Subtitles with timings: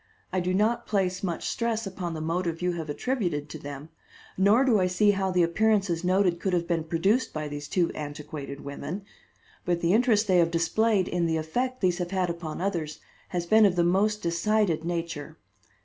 [0.33, 3.89] I do not place much stress upon the motive you have attributed to them,
[4.35, 7.91] nor do I see how the appearances noted could have been produced by these two
[7.91, 9.03] antiquated women;
[9.63, 13.45] but the interest they have displayed in the effect these have had upon others has
[13.45, 15.37] been of the most decided nature.